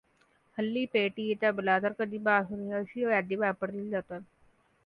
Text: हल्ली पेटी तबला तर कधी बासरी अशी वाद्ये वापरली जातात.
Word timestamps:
हल्ली 0.57 0.85
पेटी 0.93 1.33
तबला 1.41 1.77
तर 1.79 1.93
कधी 1.99 2.17
बासरी 2.21 2.71
अशी 2.73 3.05
वाद्ये 3.05 3.37
वापरली 3.37 3.89
जातात. 3.89 4.21